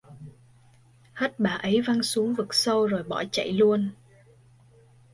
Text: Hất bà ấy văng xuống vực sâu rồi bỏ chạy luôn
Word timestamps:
Hất 1.13 1.39
bà 1.39 1.49
ấy 1.49 1.81
văng 1.81 2.03
xuống 2.03 2.33
vực 2.33 2.53
sâu 2.53 2.87
rồi 2.87 3.03
bỏ 3.03 3.23
chạy 3.31 3.51
luôn 3.51 3.89